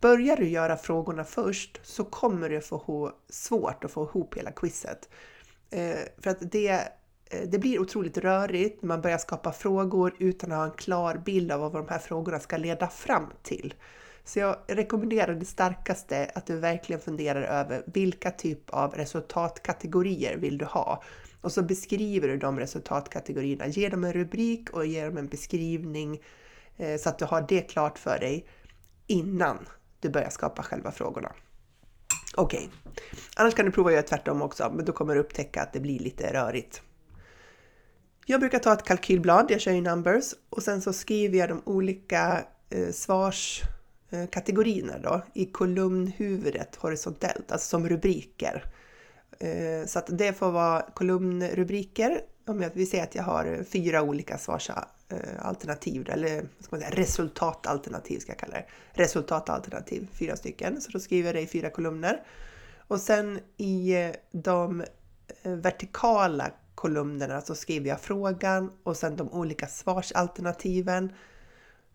Börjar 0.00 0.36
du 0.36 0.48
göra 0.48 0.76
frågorna 0.76 1.24
först 1.24 1.80
så 1.82 2.04
kommer 2.04 2.48
du 2.48 2.60
få 2.60 3.12
svårt 3.28 3.84
att 3.84 3.90
få 3.90 4.04
ihop 4.04 4.36
hela 4.36 4.52
quizet. 4.52 5.08
Eh, 5.70 5.98
för 6.18 6.30
att 6.30 6.52
det, 6.52 6.68
eh, 7.24 7.48
det 7.48 7.58
blir 7.58 7.80
otroligt 7.80 8.18
rörigt 8.18 8.82
när 8.82 8.88
man 8.88 9.00
börjar 9.00 9.18
skapa 9.18 9.52
frågor 9.52 10.14
utan 10.18 10.52
att 10.52 10.58
ha 10.58 10.64
en 10.64 10.70
klar 10.70 11.22
bild 11.24 11.52
av 11.52 11.60
vad 11.60 11.72
de 11.72 11.88
här 11.88 11.98
frågorna 11.98 12.40
ska 12.40 12.56
leda 12.56 12.88
fram 12.88 13.26
till. 13.42 13.74
Så 14.24 14.38
jag 14.38 14.56
rekommenderar 14.66 15.34
det 15.34 15.46
starkaste 15.46 16.30
att 16.34 16.46
du 16.46 16.56
verkligen 16.56 17.00
funderar 17.00 17.42
över 17.42 17.82
vilka 17.86 18.30
typ 18.30 18.70
av 18.70 18.94
resultatkategorier 18.94 20.36
vill 20.36 20.58
du 20.58 20.64
ha? 20.64 21.02
Och 21.40 21.52
så 21.52 21.62
beskriver 21.62 22.28
du 22.28 22.36
de 22.36 22.58
resultatkategorierna. 22.58 23.66
Ge 23.66 23.88
dem 23.88 24.04
en 24.04 24.12
rubrik 24.12 24.70
och 24.70 24.86
ge 24.86 25.04
dem 25.04 25.16
en 25.16 25.26
beskrivning 25.26 26.20
eh, 26.76 27.00
så 27.00 27.08
att 27.08 27.18
du 27.18 27.24
har 27.24 27.46
det 27.48 27.60
klart 27.60 27.98
för 27.98 28.18
dig 28.18 28.46
innan 29.06 29.58
du 30.00 30.08
börjar 30.08 30.30
skapa 30.30 30.62
själva 30.62 30.92
frågorna. 30.92 31.32
Okej, 32.36 32.58
okay. 32.84 33.00
annars 33.36 33.54
kan 33.54 33.66
du 33.66 33.72
prova 33.72 33.88
att 33.88 33.94
göra 33.94 34.02
tvärtom 34.02 34.42
också, 34.42 34.72
men 34.74 34.84
då 34.84 34.92
kommer 34.92 35.14
du 35.14 35.20
upptäcka 35.20 35.62
att 35.62 35.72
det 35.72 35.80
blir 35.80 35.98
lite 35.98 36.32
rörigt. 36.32 36.82
Jag 38.26 38.40
brukar 38.40 38.58
ta 38.58 38.72
ett 38.72 38.84
kalkylblad, 38.84 39.46
jag 39.48 39.60
kör 39.60 39.72
ju 39.72 39.80
numbers 39.80 40.34
och 40.50 40.62
sen 40.62 40.82
så 40.82 40.92
skriver 40.92 41.38
jag 41.38 41.48
de 41.48 41.62
olika 41.64 42.44
eh, 42.70 42.90
Eh, 44.10 44.26
kategorierna 44.26 44.98
då 44.98 45.22
i 45.34 45.46
kolumnhuvudet 45.46 46.76
horisontellt, 46.76 47.52
alltså 47.52 47.68
som 47.68 47.88
rubriker. 47.88 48.64
Eh, 49.38 49.86
så 49.86 49.98
att 49.98 50.06
det 50.18 50.32
får 50.32 50.50
vara 50.50 50.82
kolumnrubriker. 50.94 52.20
Om 52.46 52.62
jag 52.62 52.70
vill 52.74 52.90
säga 52.90 53.02
att 53.02 53.14
jag 53.14 53.22
har 53.22 53.64
fyra 53.64 54.02
olika 54.02 54.38
svarsalternativ, 54.38 56.08
eh, 56.08 56.14
eller 56.14 56.40
ska 56.60 56.76
man 56.76 56.80
säga, 56.80 56.94
resultatalternativ 56.94 58.18
ska 58.18 58.32
jag 58.32 58.38
kalla 58.38 58.54
det. 58.54 58.66
Resultatalternativ, 58.92 60.08
fyra 60.12 60.36
stycken. 60.36 60.80
Så 60.80 60.90
då 60.90 60.98
skriver 60.98 61.28
jag 61.28 61.34
det 61.34 61.40
i 61.40 61.46
fyra 61.46 61.70
kolumner. 61.70 62.22
Och 62.88 63.00
sen 63.00 63.40
i 63.56 64.12
de 64.30 64.84
vertikala 65.42 66.50
kolumnerna 66.74 67.40
så 67.40 67.54
skriver 67.54 67.88
jag 67.88 68.00
frågan 68.00 68.72
och 68.82 68.96
sen 68.96 69.16
de 69.16 69.32
olika 69.32 69.66
svarsalternativen. 69.66 71.12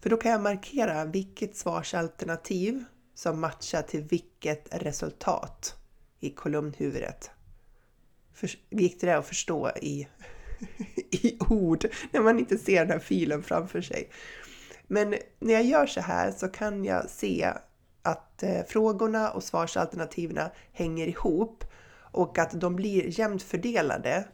För 0.05 0.09
då 0.09 0.17
kan 0.17 0.31
jag 0.31 0.41
markera 0.41 1.05
vilket 1.05 1.55
svarsalternativ 1.55 2.83
som 3.15 3.41
matchar 3.41 3.81
till 3.81 4.01
vilket 4.01 4.67
resultat 4.83 5.75
i 6.19 6.29
kolumnhuvudet. 6.29 7.31
För, 8.33 8.49
gick 8.69 9.01
det 9.01 9.07
där 9.07 9.17
att 9.17 9.27
förstå 9.27 9.69
i, 9.81 10.07
i 11.11 11.37
ord 11.49 11.85
när 12.11 12.21
man 12.21 12.39
inte 12.39 12.57
ser 12.57 12.79
den 12.79 12.91
här 12.91 12.99
filen 12.99 13.43
framför 13.43 13.81
sig? 13.81 14.09
Men 14.87 15.15
när 15.39 15.53
jag 15.53 15.65
gör 15.65 15.85
så 15.85 16.01
här 16.01 16.31
så 16.31 16.47
kan 16.47 16.85
jag 16.85 17.09
se 17.09 17.53
att 18.01 18.43
eh, 18.43 18.63
frågorna 18.67 19.31
och 19.31 19.43
svarsalternativen 19.43 20.49
hänger 20.71 21.07
ihop 21.07 21.63
och 22.11 22.37
att 22.37 22.51
de 22.61 22.75
blir 22.75 23.19
jämnt 23.19 23.43
fördelade. 23.43 24.27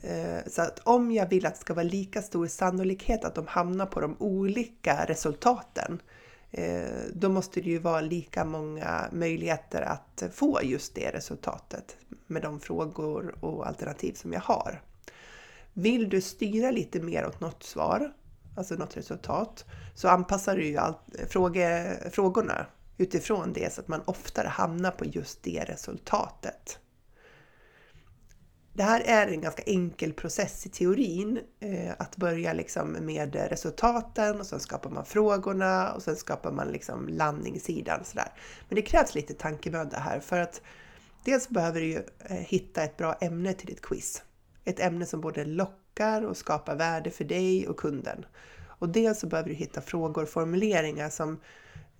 Eh, 0.00 0.38
så 0.46 0.62
att 0.62 0.78
om 0.78 1.10
jag 1.10 1.28
vill 1.28 1.46
att 1.46 1.54
det 1.54 1.60
ska 1.60 1.74
vara 1.74 1.84
lika 1.84 2.22
stor 2.22 2.46
sannolikhet 2.46 3.24
att 3.24 3.34
de 3.34 3.46
hamnar 3.46 3.86
på 3.86 4.00
de 4.00 4.16
olika 4.18 5.04
resultaten 5.04 6.02
eh, 6.50 6.88
då 7.14 7.28
måste 7.28 7.60
det 7.60 7.70
ju 7.70 7.78
vara 7.78 8.00
lika 8.00 8.44
många 8.44 9.08
möjligheter 9.12 9.82
att 9.82 10.22
få 10.32 10.60
just 10.62 10.94
det 10.94 11.10
resultatet 11.10 11.96
med 12.26 12.42
de 12.42 12.60
frågor 12.60 13.34
och 13.40 13.66
alternativ 13.66 14.12
som 14.12 14.32
jag 14.32 14.40
har. 14.40 14.82
Vill 15.72 16.08
du 16.08 16.20
styra 16.20 16.70
lite 16.70 17.00
mer 17.00 17.26
åt 17.26 17.40
något 17.40 17.62
svar, 17.62 18.12
alltså 18.56 18.74
något 18.74 18.96
resultat, 18.96 19.64
så 19.94 20.08
anpassar 20.08 20.56
du 20.56 20.66
ju 20.66 20.76
allt, 20.76 20.98
fråge, 21.28 21.96
frågorna 22.10 22.66
utifrån 22.96 23.52
det 23.52 23.72
så 23.72 23.80
att 23.80 23.88
man 23.88 24.02
oftare 24.04 24.48
hamnar 24.48 24.90
på 24.90 25.04
just 25.04 25.42
det 25.42 25.64
resultatet. 25.68 26.78
Det 28.78 28.84
här 28.84 29.00
är 29.00 29.26
en 29.26 29.40
ganska 29.40 29.62
enkel 29.62 30.12
process 30.12 30.66
i 30.66 30.68
teorin. 30.68 31.40
Eh, 31.60 31.92
att 31.98 32.16
börja 32.16 32.52
liksom 32.52 32.92
med 32.92 33.34
resultaten 33.34 34.40
och 34.40 34.46
sen 34.46 34.60
skapar 34.60 34.90
man 34.90 35.04
frågorna 35.04 35.92
och 35.92 36.02
sen 36.02 36.16
skapar 36.16 36.52
man 36.52 36.68
liksom 36.68 37.08
landningssidan. 37.08 38.04
Sådär. 38.04 38.32
Men 38.68 38.76
det 38.76 38.82
krävs 38.82 39.14
lite 39.14 39.34
tankemöda 39.34 39.98
här 39.98 40.20
för 40.20 40.38
att 40.38 40.62
dels 41.24 41.48
behöver 41.48 41.80
du 41.80 41.86
ju 41.86 42.02
eh, 42.18 42.36
hitta 42.36 42.82
ett 42.82 42.96
bra 42.96 43.14
ämne 43.20 43.52
till 43.52 43.66
ditt 43.66 43.82
quiz. 43.82 44.22
Ett 44.64 44.80
ämne 44.80 45.06
som 45.06 45.20
både 45.20 45.44
lockar 45.44 46.22
och 46.22 46.36
skapar 46.36 46.76
värde 46.76 47.10
för 47.10 47.24
dig 47.24 47.68
och 47.68 47.76
kunden. 47.76 48.26
Och 48.66 48.88
dels 48.88 49.20
så 49.20 49.26
behöver 49.26 49.48
du 49.48 49.54
hitta 49.54 49.80
frågor 49.80 50.22
och 50.22 50.28
formuleringar 50.28 51.10
som, 51.10 51.40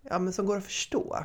ja, 0.03 0.19
men 0.19 0.33
som 0.33 0.47
går 0.47 0.57
att 0.57 0.65
förstå 0.65 1.25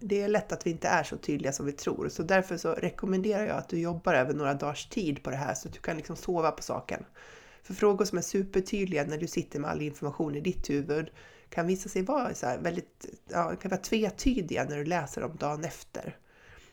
det 0.00 0.22
är 0.22 0.28
lätt 0.28 0.52
att 0.52 0.66
vi 0.66 0.70
inte 0.70 0.88
är 0.88 1.02
så 1.02 1.16
tydliga 1.16 1.52
som 1.52 1.66
vi 1.66 1.72
tror, 1.72 2.08
så 2.08 2.22
därför 2.22 2.56
så 2.56 2.72
rekommenderar 2.72 3.46
jag 3.46 3.56
att 3.56 3.68
du 3.68 3.78
jobbar 3.78 4.14
över 4.14 4.34
några 4.34 4.54
dagars 4.54 4.86
tid 4.88 5.22
på 5.22 5.30
det 5.30 5.36
här 5.36 5.54
så 5.54 5.68
att 5.68 5.74
du 5.74 5.80
kan 5.80 5.96
liksom 5.96 6.16
sova 6.16 6.50
på 6.50 6.62
saken. 6.62 7.04
För 7.62 7.74
frågor 7.74 8.04
som 8.04 8.18
är 8.18 8.22
supertydliga 8.22 9.04
när 9.04 9.18
du 9.18 9.26
sitter 9.26 9.58
med 9.58 9.70
all 9.70 9.82
information 9.82 10.34
i 10.34 10.40
ditt 10.40 10.70
huvud 10.70 11.10
kan 11.48 11.66
visa 11.66 11.88
sig 11.88 12.02
vara 12.02 12.34
så 12.34 12.46
väldigt, 12.60 13.06
ja, 13.28 13.56
kan 13.56 13.70
vara 13.70 13.80
tvetydiga 13.80 14.64
när 14.64 14.76
du 14.76 14.84
läser 14.84 15.20
dem 15.20 15.36
dagen 15.36 15.64
efter. 15.64 16.16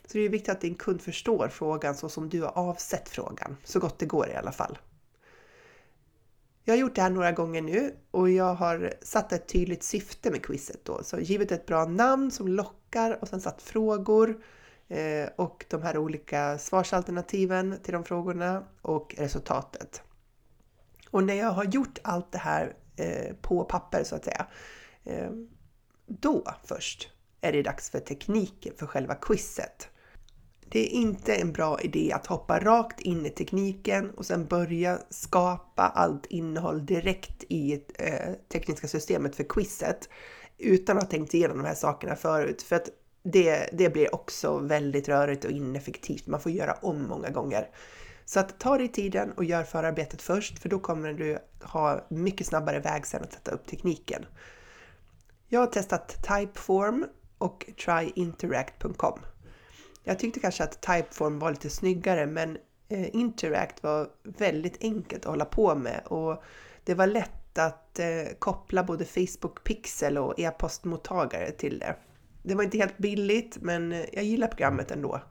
Så 0.06 0.18
det 0.18 0.26
är 0.26 0.30
viktigt 0.30 0.50
att 0.50 0.62
din 0.62 0.76
kund 0.76 1.02
förstår 1.02 1.48
frågan 1.48 1.96
så 1.96 2.10
som 2.10 2.30
du 2.30 2.42
har 2.42 2.58
avsett 2.58 3.10
frågan, 3.10 3.58
så 3.64 3.80
gott 3.80 4.00
det 4.00 4.06
går 4.06 4.30
i 4.30 4.36
alla 4.36 4.52
fall. 4.52 4.78
Jag 6.68 6.74
har 6.74 6.80
gjort 6.80 6.96
det 6.96 7.02
här 7.02 7.10
några 7.10 7.32
gånger 7.32 7.62
nu 7.62 7.96
och 8.12 8.30
jag 8.30 8.54
har 8.54 8.94
satt 9.02 9.34
ett 9.34 9.48
tydligt 9.48 9.84
syfte 9.84 10.32
med 10.32 10.46
quizet 10.46 10.86
då. 10.86 11.04
Så 11.04 11.20
givet 11.20 11.52
ett 11.52 11.66
bra 11.66 11.86
namn 11.86 12.32
som 12.32 12.48
lockar 12.48 13.18
och 13.22 13.28
sen 13.28 13.42
satt 13.42 13.62
frågor 13.62 14.44
eh, 14.88 15.30
och 15.36 15.66
de 15.70 15.82
här 15.82 15.98
olika 15.98 16.58
svarsalternativen 16.58 17.80
till 17.84 17.94
de 17.94 18.04
frågorna 18.04 18.64
och 18.82 19.16
resultatet. 19.18 20.02
Och 21.10 21.24
när 21.24 21.34
jag 21.34 21.52
har 21.52 21.64
gjort 21.64 22.00
allt 22.02 22.32
det 22.32 22.38
här 22.38 22.76
eh, 22.96 23.36
på 23.42 23.64
papper 23.64 24.04
så 24.04 24.16
att 24.16 24.26
säga, 24.26 24.48
eh, 25.04 25.30
då 26.06 26.44
först 26.64 27.10
är 27.42 27.52
det 27.52 27.64
dags 27.64 27.90
för 27.90 28.00
tekniken 28.00 28.74
för 28.78 28.86
själva 28.86 29.16
quizet. 29.16 29.90
Det 30.70 30.80
är 30.80 30.90
inte 30.90 31.36
en 31.36 31.52
bra 31.52 31.82
idé 31.82 32.12
att 32.14 32.28
hoppa 32.28 32.60
rakt 32.60 33.02
in 33.02 33.26
i 33.26 33.30
tekniken 33.30 34.12
och 34.12 34.26
sen 34.26 34.46
börja 34.46 35.00
skapa 35.10 35.84
allt 35.84 36.26
innehåll 36.26 36.86
direkt 36.86 37.44
i 37.50 37.74
eh, 38.00 38.34
tekniska 38.52 38.88
systemet 38.88 39.36
för 39.36 39.44
quizet 39.44 40.10
utan 40.58 40.98
att 40.98 41.04
ha 41.04 41.10
tänkt 41.10 41.34
igenom 41.34 41.58
de 41.58 41.66
här 41.66 41.76
sakerna 41.76 42.16
förut. 42.16 42.62
För 42.62 42.76
att 42.76 42.90
det, 43.24 43.70
det 43.74 43.90
blir 43.90 44.16
också 44.16 44.58
väldigt 44.58 45.08
rörigt 45.08 45.46
och 45.46 45.52
ineffektivt. 45.52 46.28
Man 46.28 46.40
får 46.40 46.52
göra 46.52 46.74
om 46.82 47.04
många 47.04 47.30
gånger. 47.30 47.70
Så 48.26 48.40
att 48.40 48.60
ta 48.60 48.78
dig 48.78 48.88
tiden 48.88 49.32
och 49.32 49.44
gör 49.44 49.64
förarbetet 49.64 50.22
först 50.22 50.60
för 50.60 50.70
då 50.70 50.80
kommer 50.80 51.14
du 51.14 51.40
ha 51.62 52.06
mycket 52.10 52.48
snabbare 52.48 52.80
väg 52.80 53.08
sen 53.08 53.24
att 53.24 53.34
sätta 53.34 53.52
upp 53.52 53.68
tekniken. 53.68 54.26
Jag 55.48 55.60
har 55.60 55.68
testat 55.68 56.28
Typeform 56.28 57.06
och 57.38 57.66
tryinteract.com. 57.86 59.20
Jag 60.08 60.20
tyckte 60.20 60.40
kanske 60.40 60.64
att 60.64 60.82
Typeform 60.82 61.40
var 61.40 61.52
lite 61.52 61.70
snyggare 61.70 62.26
men 62.26 62.58
eh, 62.90 63.16
Interact 63.16 63.84
var 63.84 64.10
väldigt 64.24 64.84
enkelt 64.84 65.26
att 65.26 65.30
hålla 65.30 65.46
på 65.46 65.76
med 65.76 66.02
och 66.06 66.44
det 66.84 66.94
var 66.94 67.08
lätt 67.08 67.58
att 67.58 68.00
eh, 68.00 68.36
koppla 68.40 68.84
både 68.84 69.06
Facebook 69.06 69.64
Pixel 69.64 70.18
och 70.18 70.40
e-postmottagare 70.40 71.52
till 71.52 71.80
det. 71.80 71.96
Det 72.44 72.56
var 72.56 72.64
inte 72.64 72.78
helt 72.78 72.98
billigt 72.98 73.58
men 73.62 73.92
eh, 73.92 74.06
jag 74.14 74.24
gillar 74.24 74.48
programmet 74.48 74.92
ändå. 74.92 75.22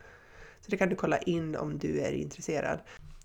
Så 0.60 0.70
det 0.70 0.76
kan 0.76 0.88
du 0.88 0.96
kolla 0.96 1.18
in 1.18 1.56
om 1.56 1.78
du 1.78 2.00
är 2.00 2.12
intresserad. 2.12 2.78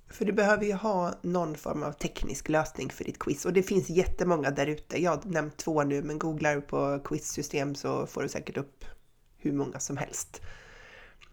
För 0.10 0.26
du 0.26 0.34
behöver 0.34 0.66
ju 0.66 0.74
ha 0.74 1.14
någon 1.22 1.56
form 1.56 1.84
av 1.84 1.92
teknisk 1.92 2.50
lösning 2.50 2.90
för 2.90 3.04
ditt 3.04 3.20
quiz 3.20 3.46
och 3.46 3.54
det 3.54 3.64
finns 3.64 3.90
jättemånga 3.90 4.52
där 4.52 4.68
ute. 4.68 5.02
Jag 5.02 5.12
har 5.12 5.22
nämnt 5.26 5.58
två 5.58 5.84
nu 5.84 6.02
men 6.02 6.20
googlar 6.20 6.56
du 6.56 6.62
på 6.62 7.00
quizsystem 7.06 7.76
så 7.76 8.08
får 8.08 8.22
du 8.22 8.30
säkert 8.30 8.58
upp 8.58 8.86
hur 9.38 9.52
många 9.52 9.80
som 9.80 9.98
helst. 9.98 10.42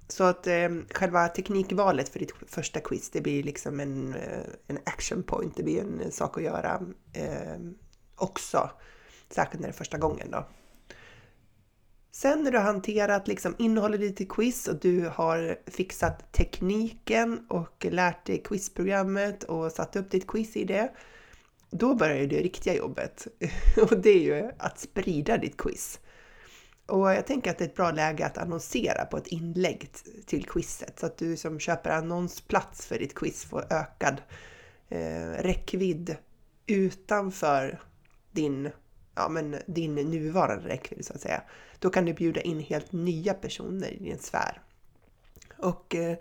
Så 0.08 0.24
att 0.24 0.46
eh, 0.46 0.68
själva 0.94 1.28
teknikvalet 1.28 2.08
för 2.08 2.18
ditt 2.18 2.32
första 2.46 2.80
quiz, 2.80 3.10
det 3.10 3.20
blir 3.20 3.42
liksom 3.42 3.80
en, 3.80 4.14
eh, 4.14 4.40
en 4.66 4.78
action 4.84 5.22
point, 5.22 5.56
det 5.56 5.62
blir 5.62 5.80
en 5.80 6.00
eh, 6.00 6.10
sak 6.10 6.36
att 6.36 6.44
göra 6.44 6.80
eh, 7.12 7.58
också. 8.16 8.70
Särskilt 9.30 9.60
när 9.60 9.68
det 9.68 9.72
är 9.72 9.76
första 9.76 9.98
gången 9.98 10.30
då. 10.30 10.46
Sen 12.12 12.42
när 12.42 12.50
du 12.50 12.58
har 12.58 12.64
hanterat 12.64 13.28
liksom 13.28 13.54
innehållet 13.58 14.00
i 14.00 14.08
ditt 14.08 14.28
quiz 14.28 14.68
och 14.68 14.80
du 14.80 15.08
har 15.14 15.58
fixat 15.66 16.32
tekniken 16.32 17.46
och 17.48 17.86
lärt 17.90 18.26
dig 18.26 18.42
quizprogrammet 18.42 19.44
och 19.44 19.72
satt 19.72 19.96
upp 19.96 20.10
ditt 20.10 20.26
quiz 20.26 20.56
i 20.56 20.64
det, 20.64 20.92
då 21.70 21.94
börjar 21.94 22.26
det 22.26 22.42
riktiga 22.42 22.74
jobbet. 22.74 23.26
Och 23.90 23.98
det 23.98 24.10
är 24.10 24.20
ju 24.20 24.50
att 24.58 24.80
sprida 24.80 25.36
ditt 25.36 25.56
quiz. 25.56 26.00
Och 26.88 27.12
jag 27.12 27.26
tänker 27.26 27.50
att 27.50 27.59
det 27.59 27.64
är 27.64 27.68
ett 27.68 27.76
bra 27.76 27.90
läge 27.90 28.26
att 28.26 28.38
annonsera 28.38 29.04
på 29.04 29.16
ett 29.16 29.26
inlägg 29.26 29.90
till 30.26 30.45
quizet 30.45 30.99
så 30.99 31.07
att 31.07 31.18
du 31.18 31.37
som 31.37 31.61
köper 31.61 31.90
annonsplats 31.90 32.87
för 32.87 32.99
ditt 32.99 33.14
quiz 33.14 33.45
får 33.45 33.73
ökad 33.73 34.23
eh, 34.88 35.30
räckvidd 35.38 36.16
utanför 36.66 37.80
din, 38.30 38.71
ja, 39.14 39.28
men 39.28 39.57
din 39.66 39.95
nuvarande 39.95 40.68
räckvidd 40.68 41.07
så 41.07 41.14
att 41.14 41.21
säga. 41.21 41.42
Då 41.78 41.90
kan 41.90 42.04
du 42.04 42.12
bjuda 42.12 42.40
in 42.40 42.61
helt 42.61 42.92
nya 42.92 43.35
personer 43.35 43.92
i 43.92 43.99
din 43.99 44.18
sfär. 44.18 44.62
Och 45.59 45.95
eh, 45.95 46.18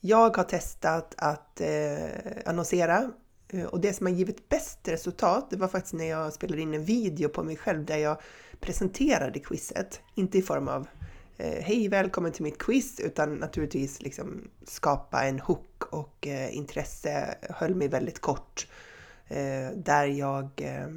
jag 0.00 0.36
har 0.36 0.44
testat 0.44 1.14
att 1.18 1.60
eh, 1.60 2.08
annonsera 2.46 3.10
eh, 3.48 3.64
och 3.64 3.80
det 3.80 3.92
som 3.92 4.06
har 4.06 4.14
givit 4.14 4.48
bäst 4.48 4.88
resultat, 4.88 5.50
det 5.50 5.56
var 5.56 5.68
faktiskt 5.68 5.94
när 5.94 6.08
jag 6.08 6.32
spelade 6.32 6.62
in 6.62 6.74
en 6.74 6.84
video 6.84 7.28
på 7.28 7.42
mig 7.42 7.56
själv 7.56 7.84
där 7.84 7.96
jag 7.96 8.20
presenterade 8.60 9.38
quizet. 9.38 10.00
Inte 10.14 10.38
i 10.38 10.42
form 10.42 10.68
av 10.68 10.86
eh, 11.36 11.62
Hej 11.62 11.88
välkommen 11.88 12.32
till 12.32 12.42
mitt 12.42 12.58
quiz 12.58 13.00
utan 13.00 13.34
naturligtvis 13.34 14.02
liksom 14.02 14.48
skapa 14.64 15.22
en 15.22 15.40
hook 15.40 15.84
och 15.90 16.26
eh, 16.26 16.56
intresse. 16.56 17.38
Höll 17.42 17.74
mig 17.74 17.88
väldigt 17.88 18.20
kort. 18.20 18.66
Eh, 19.28 19.70
där 19.76 20.06
jag 20.06 20.50
eh, 20.56 20.88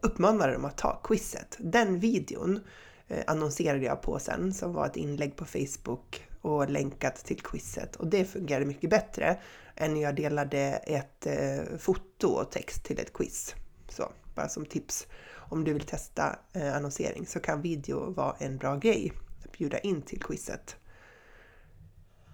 uppmanade 0.00 0.52
dem 0.52 0.64
att 0.64 0.76
ta 0.76 1.00
quizet. 1.04 1.56
Den 1.58 2.00
videon 2.00 2.60
eh, 3.08 3.24
annonserade 3.26 3.84
jag 3.84 4.02
på 4.02 4.18
sen 4.18 4.54
som 4.54 4.72
var 4.72 4.86
ett 4.86 4.96
inlägg 4.96 5.36
på 5.36 5.44
Facebook 5.44 6.26
och 6.40 6.70
länkat 6.70 7.24
till 7.24 7.40
quizet 7.40 7.96
och 7.96 8.06
det 8.06 8.24
fungerade 8.24 8.66
mycket 8.66 8.90
bättre 8.90 9.38
än 9.74 9.94
när 9.94 10.02
jag 10.02 10.14
delade 10.14 10.58
ett 10.86 11.26
eh, 11.26 11.78
foto 11.78 12.28
och 12.28 12.50
text 12.50 12.84
till 12.84 13.00
ett 13.00 13.12
quiz. 13.12 13.54
Så 13.88 14.12
bara 14.34 14.48
som 14.48 14.66
tips 14.66 15.06
om 15.48 15.64
du 15.64 15.72
vill 15.72 15.86
testa 15.86 16.38
eh, 16.52 16.76
annonsering 16.76 17.26
så 17.26 17.40
kan 17.40 17.62
video 17.62 18.10
vara 18.10 18.36
en 18.38 18.56
bra 18.56 18.76
grej 18.76 19.12
att 19.44 19.52
bjuda 19.52 19.78
in 19.78 20.02
till 20.02 20.22
quizet. 20.22 20.76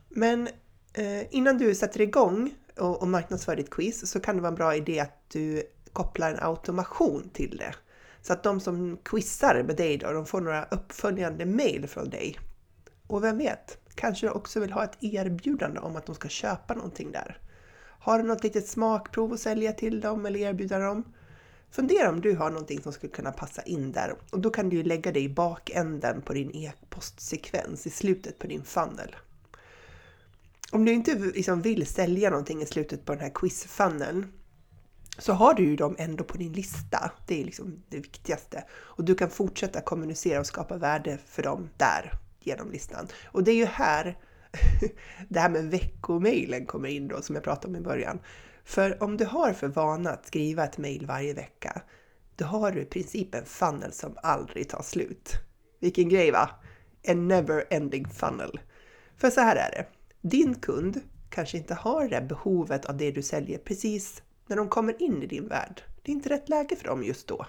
Men 0.09 0.49
eh, 0.93 1.35
innan 1.35 1.59
du 1.59 1.75
sätter 1.75 2.01
igång 2.01 2.55
och, 2.79 3.03
och 3.03 3.09
marknadsför 3.09 3.57
ditt 3.57 3.71
quiz 3.71 4.11
så 4.11 4.21
kan 4.21 4.37
det 4.37 4.43
vara 4.43 4.49
en 4.51 4.55
bra 4.55 4.77
idé 4.77 5.01
att 5.01 5.31
du 5.31 5.63
kopplar 5.93 6.31
en 6.31 6.43
automation 6.43 7.31
till 7.33 7.57
det. 7.57 7.75
Så 8.23 8.33
att 8.33 8.43
de 8.43 8.61
som 8.61 8.99
quizar 9.05 9.63
med 9.67 9.77
dig 9.77 9.99
då, 9.99 10.13
de 10.13 10.27
får 10.27 10.41
några 10.41 10.65
uppföljande 10.65 11.47
mail 11.47 11.89
från 11.89 12.11
dig. 12.11 12.39
Och 13.07 13.25
vem 13.25 13.39
vet, 13.39 13.79
kanske 13.95 14.27
du 14.27 14.31
också 14.31 14.61
vill 14.61 14.73
ha 14.73 14.85
ett 14.85 14.97
erbjudande 15.01 15.81
om 15.81 15.97
att 15.97 16.07
de 16.07 16.15
ska 16.15 16.29
köpa 16.29 16.75
någonting 16.75 17.13
där. 17.13 17.39
Har 17.99 18.19
du 18.19 18.25
något 18.25 18.45
litet 18.45 18.69
smakprov 18.69 19.33
att 19.33 19.41
sälja 19.41 19.73
till 19.73 20.01
dem 20.01 20.27
eller 20.27 20.41
erbjuda 20.41 20.79
dem? 20.79 21.05
Fundera 21.73 22.09
om 22.09 22.21
du 22.21 22.37
har 22.37 22.51
någonting 22.51 22.83
som 22.83 22.93
skulle 22.93 23.13
kunna 23.13 23.33
passa 23.33 23.63
in 23.63 23.93
där 23.93 24.15
och 24.31 24.41
då 24.41 24.51
kan 24.51 24.69
du 24.69 24.77
ju 24.77 24.83
lägga 24.83 25.13
det 25.13 25.21
i 25.21 25.29
bakänden 25.29 26.23
på 26.23 26.33
din 26.33 26.57
e-postsekvens 26.57 27.87
i 27.87 27.91
slutet 27.91 28.39
på 28.39 28.47
din 28.47 28.65
funnel. 28.65 29.17
Om 30.73 30.85
du 30.85 30.93
inte 30.93 31.15
liksom 31.15 31.63
vill 31.63 31.87
sälja 31.87 32.31
någonting 32.31 32.63
i 32.63 32.67
slutet 32.67 33.05
på 33.05 33.13
den 33.13 33.21
här 33.21 33.31
quiz-funneln 33.35 34.27
så 35.19 35.33
har 35.33 35.55
du 35.55 35.65
ju 35.65 35.77
dem 35.77 35.97
ändå 35.99 36.25
på 36.25 36.39
din 36.39 36.53
lista. 36.53 37.11
Det 37.27 37.41
är 37.41 37.45
liksom 37.45 37.83
det 37.89 37.97
viktigaste. 37.97 38.65
Och 38.73 39.05
du 39.05 39.15
kan 39.15 39.31
fortsätta 39.31 39.81
kommunicera 39.81 40.41
och 40.41 40.47
skapa 40.47 40.77
värde 40.77 41.19
för 41.27 41.43
dem 41.43 41.69
där 41.77 42.13
genom 42.41 42.71
listan. 42.71 43.09
Och 43.25 43.45
det 43.45 43.51
är 43.51 43.57
ju 43.57 43.65
här 43.65 44.19
det 45.29 45.41
här 45.41 45.51
med 45.51 45.71
veckomailen 45.71 46.67
kommer 46.67 46.89
in 46.89 47.09
då 47.09 47.23
som 47.23 47.35
jag 47.35 47.45
pratade 47.45 47.69
om 47.69 47.77
i 47.77 47.81
början. 47.81 48.19
För 48.65 49.03
om 49.03 49.17
du 49.17 49.25
har 49.25 49.53
för 49.53 49.69
vana 49.69 50.11
att 50.11 50.27
skriva 50.27 50.65
ett 50.65 50.79
mejl 50.79 51.07
varje 51.07 51.35
vecka, 51.35 51.83
då 52.37 52.45
har 52.45 52.73
du 52.73 52.81
i 52.81 52.85
princip 52.85 53.35
en 53.35 53.45
funnel 53.45 53.93
som 53.93 54.17
aldrig 54.23 54.69
tar 54.69 54.83
slut. 54.83 55.33
Vilken 55.81 56.09
grej 56.09 56.31
va? 56.31 56.51
En 57.03 57.29
never 57.29 57.65
ending 57.71 58.09
funnel. 58.09 58.61
För 59.17 59.31
så 59.31 59.41
här 59.41 59.57
är 59.57 59.71
det. 59.71 59.87
Din 60.29 60.55
kund 60.55 61.01
kanske 61.31 61.59
inte 61.59 61.75
har 61.75 62.09
det 62.09 62.21
behovet 62.21 62.85
av 62.85 62.97
det 62.97 63.11
du 63.11 63.23
säljer 63.23 63.59
precis 63.59 64.23
när 64.47 64.57
de 64.57 64.69
kommer 64.69 65.03
in 65.03 65.23
i 65.23 65.27
din 65.27 65.49
värld. 65.49 65.83
Det 66.03 66.13
är 66.13 66.15
inte 66.15 66.29
rätt 66.29 66.49
läge 66.49 66.77
för 66.77 66.85
dem 66.85 67.05
just 67.05 67.29
då. 67.29 67.47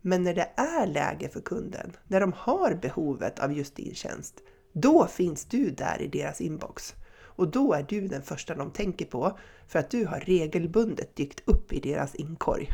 Men 0.00 0.22
när 0.22 0.34
det 0.34 0.50
är 0.56 0.86
läge 0.86 1.28
för 1.28 1.40
kunden, 1.40 1.96
när 2.08 2.20
de 2.20 2.32
har 2.32 2.74
behovet 2.74 3.38
av 3.38 3.52
just 3.52 3.76
din 3.76 3.94
tjänst, 3.94 4.34
då 4.72 5.06
finns 5.06 5.44
du 5.44 5.70
där 5.70 6.02
i 6.02 6.08
deras 6.08 6.40
inbox. 6.40 6.94
Och 7.36 7.48
då 7.48 7.72
är 7.72 7.82
du 7.88 8.08
den 8.08 8.22
första 8.22 8.54
de 8.54 8.70
tänker 8.70 9.04
på 9.04 9.38
för 9.68 9.78
att 9.78 9.90
du 9.90 10.06
har 10.06 10.20
regelbundet 10.20 11.16
dykt 11.16 11.40
upp 11.44 11.72
i 11.72 11.80
deras 11.80 12.14
inkorg. 12.14 12.68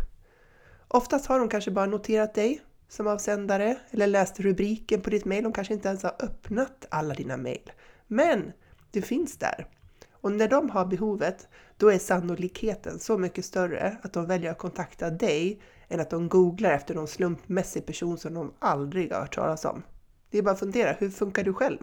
Oftast 0.88 1.26
har 1.26 1.38
de 1.38 1.48
kanske 1.48 1.70
bara 1.70 1.86
noterat 1.86 2.34
dig 2.34 2.62
som 2.88 3.06
avsändare 3.06 3.76
eller 3.90 4.06
läst 4.06 4.40
rubriken 4.40 5.00
på 5.00 5.10
ditt 5.10 5.24
mail. 5.24 5.44
De 5.44 5.52
kanske 5.52 5.74
inte 5.74 5.88
ens 5.88 6.02
har 6.02 6.16
öppnat 6.18 6.86
alla 6.90 7.14
dina 7.14 7.36
mail. 7.36 7.72
Men 8.06 8.52
du 8.90 9.02
finns 9.02 9.36
där. 9.36 9.66
Och 10.12 10.32
när 10.32 10.48
de 10.48 10.70
har 10.70 10.84
behovet, 10.84 11.48
då 11.76 11.88
är 11.88 11.98
sannolikheten 11.98 12.98
så 12.98 13.18
mycket 13.18 13.44
större 13.44 13.96
att 14.02 14.12
de 14.12 14.26
väljer 14.26 14.50
att 14.50 14.58
kontakta 14.58 15.10
dig 15.10 15.60
än 15.88 16.00
att 16.00 16.10
de 16.10 16.28
googlar 16.28 16.70
efter 16.70 16.94
någon 16.94 17.08
slumpmässig 17.08 17.86
person 17.86 18.18
som 18.18 18.34
de 18.34 18.52
aldrig 18.58 19.12
har 19.12 19.20
hört 19.20 19.34
talas 19.34 19.64
om. 19.64 19.82
Det 20.30 20.38
är 20.38 20.42
bara 20.42 20.50
att 20.50 20.58
fundera, 20.58 20.92
hur 20.92 21.10
funkar 21.10 21.44
du 21.44 21.52
själv? 21.54 21.78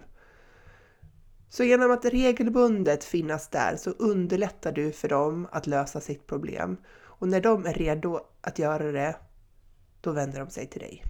Så 1.49 1.63
genom 1.63 1.91
att 1.91 2.05
regelbundet 2.05 3.03
finnas 3.03 3.47
där 3.47 3.75
så 3.75 3.89
underlättar 3.89 4.71
du 4.71 4.91
för 4.91 5.09
dem 5.09 5.47
att 5.51 5.67
lösa 5.67 6.01
sitt 6.01 6.27
problem. 6.27 6.77
Och 6.97 7.27
när 7.27 7.41
de 7.41 7.65
är 7.65 7.73
redo 7.73 8.19
att 8.41 8.59
göra 8.59 8.91
det, 8.91 9.15
då 10.01 10.11
vänder 10.11 10.39
de 10.39 10.49
sig 10.49 10.67
till 10.67 10.81
dig. 10.81 11.03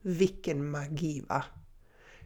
Vilken 0.00 0.70
magi 0.70 1.24
va? 1.28 1.44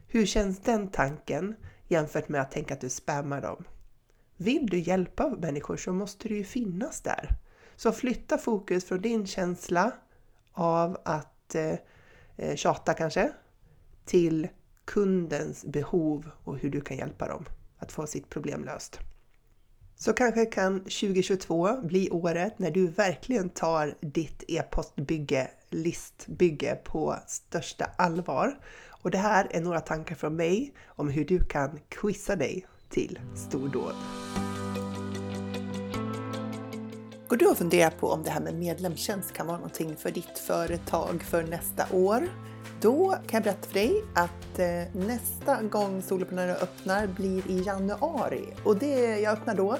Hur 0.07 0.25
känns 0.25 0.59
den 0.59 0.87
tanken 0.87 1.55
jämfört 1.87 2.29
med 2.29 2.41
att 2.41 2.51
tänka 2.51 2.73
att 2.73 2.81
du 2.81 2.89
spammar 2.89 3.41
dem? 3.41 3.63
Vill 4.37 4.67
du 4.67 4.79
hjälpa 4.79 5.29
människor 5.29 5.77
så 5.77 5.93
måste 5.93 6.27
du 6.27 6.37
ju 6.37 6.43
finnas 6.43 7.01
där. 7.01 7.29
Så 7.75 7.91
flytta 7.91 8.37
fokus 8.37 8.85
från 8.85 9.01
din 9.01 9.27
känsla 9.27 9.91
av 10.51 10.97
att 11.05 11.55
eh, 11.55 11.75
eh 12.37 12.55
tjata 12.55 12.93
kanske, 12.93 13.31
till 14.05 14.47
kundens 14.89 15.65
behov 15.65 16.29
och 16.43 16.57
hur 16.57 16.69
du 16.69 16.81
kan 16.81 16.97
hjälpa 16.97 17.27
dem 17.27 17.45
att 17.77 17.91
få 17.91 18.07
sitt 18.07 18.29
problem 18.29 18.63
löst. 18.63 18.99
Så 19.95 20.13
kanske 20.13 20.45
kan 20.45 20.79
2022 20.79 21.81
bli 21.81 22.09
året 22.09 22.59
när 22.59 22.71
du 22.71 22.87
verkligen 22.87 23.49
tar 23.49 23.95
ditt 24.01 24.43
e-postbygge, 24.47 25.51
listbygge 25.69 26.75
på 26.83 27.15
största 27.27 27.85
allvar. 27.97 28.59
Och 28.87 29.11
det 29.11 29.17
här 29.17 29.47
är 29.51 29.61
några 29.61 29.79
tankar 29.79 30.15
från 30.15 30.35
mig 30.35 30.73
om 30.85 31.09
hur 31.09 31.25
du 31.25 31.43
kan 31.43 31.79
quizza 31.89 32.35
dig 32.35 32.67
till 32.89 33.19
stordåd. 33.35 33.95
Går 37.27 37.37
du 37.37 37.47
och 37.47 37.57
funderar 37.57 37.91
på 37.91 38.07
om 38.07 38.23
det 38.23 38.29
här 38.29 38.41
med 38.41 38.55
medlemstjänst 38.55 39.33
kan 39.33 39.47
vara 39.47 39.57
någonting 39.57 39.95
för 39.95 40.11
ditt 40.11 40.39
företag 40.39 41.23
för 41.23 41.43
nästa 41.43 41.85
år? 41.91 42.29
Då 42.81 43.09
kan 43.09 43.21
jag 43.31 43.43
berätta 43.43 43.67
för 43.67 43.73
dig 43.73 44.03
att 44.15 44.59
eh, 44.59 44.83
nästa 44.93 45.61
gång 45.61 46.01
Soloprenörer 46.01 46.63
öppnar 46.63 47.07
blir 47.07 47.51
i 47.51 47.61
januari 47.61 48.45
och 48.63 48.77
det 48.77 49.19
jag 49.19 49.33
öppnar 49.33 49.55
då 49.55 49.77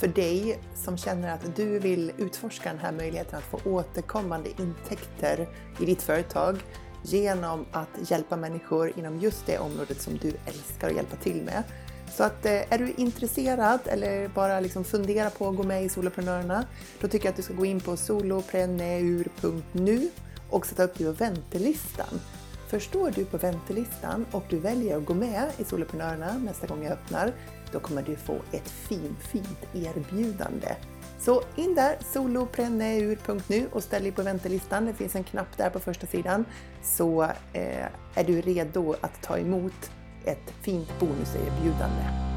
för 0.00 0.08
dig 0.08 0.58
som 0.74 0.96
känner 0.96 1.34
att 1.34 1.56
du 1.56 1.78
vill 1.78 2.12
utforska 2.18 2.68
den 2.68 2.78
här 2.78 2.92
möjligheten 2.92 3.38
att 3.38 3.44
få 3.44 3.60
återkommande 3.70 4.48
intäkter 4.58 5.48
i 5.80 5.84
ditt 5.84 6.02
företag 6.02 6.58
genom 7.02 7.66
att 7.72 8.10
hjälpa 8.10 8.36
människor 8.36 8.92
inom 8.96 9.18
just 9.18 9.46
det 9.46 9.58
området 9.58 10.00
som 10.00 10.18
du 10.22 10.32
älskar 10.46 10.88
att 10.88 10.96
hjälpa 10.96 11.16
till 11.16 11.42
med. 11.42 11.62
Så 12.12 12.24
att 12.24 12.46
eh, 12.46 12.72
är 12.72 12.78
du 12.78 12.92
intresserad 12.96 13.80
eller 13.84 14.28
bara 14.28 14.60
liksom 14.60 14.84
funderar 14.84 15.30
på 15.30 15.48
att 15.48 15.56
gå 15.56 15.62
med 15.62 15.84
i 15.84 15.88
Soloprenörerna, 15.88 16.64
då 17.00 17.08
tycker 17.08 17.26
jag 17.26 17.30
att 17.30 17.36
du 17.36 17.42
ska 17.42 17.54
gå 17.54 17.64
in 17.64 17.80
på 17.80 17.96
solopreneur.nu 17.96 20.10
och 20.50 20.66
sätta 20.66 20.84
upp 20.84 20.98
dig 20.98 21.06
på 21.06 21.12
väntelistan. 21.12 22.20
Förstår 22.68 23.10
du 23.10 23.24
på 23.24 23.36
väntelistan 23.38 24.26
och 24.30 24.44
du 24.48 24.58
väljer 24.58 24.96
att 24.96 25.04
gå 25.04 25.14
med 25.14 25.50
i 25.58 25.64
Soloprenörerna 25.64 26.38
nästa 26.38 26.66
gång 26.66 26.82
jag 26.82 26.92
öppnar, 26.92 27.32
då 27.72 27.80
kommer 27.80 28.02
du 28.02 28.16
få 28.16 28.36
ett 28.52 28.68
fint, 28.68 29.18
fint 29.18 29.58
erbjudande. 29.74 30.76
Så 31.18 31.42
in 31.56 31.74
där, 31.74 31.96
solopreneur.nu 32.12 33.68
och 33.72 33.82
ställ 33.82 34.02
dig 34.02 34.12
på 34.12 34.22
väntelistan. 34.22 34.84
Det 34.84 34.94
finns 34.94 35.16
en 35.16 35.24
knapp 35.24 35.56
där 35.56 35.70
på 35.70 35.78
första 35.78 36.06
sidan. 36.06 36.44
Så 36.82 37.22
eh, 37.52 37.86
är 38.14 38.24
du 38.24 38.40
redo 38.40 38.94
att 39.00 39.22
ta 39.22 39.38
emot 39.38 39.90
ett 40.24 40.52
fint 40.62 40.88
bonuserbjudande. 41.00 42.27